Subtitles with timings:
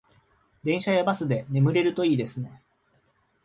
[0.63, 2.63] 電車やバスで眠れるといいですね